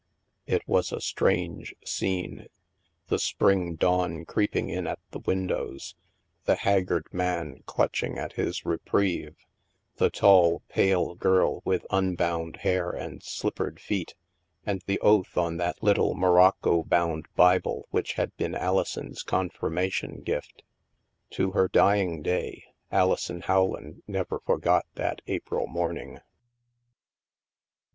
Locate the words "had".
18.13-18.35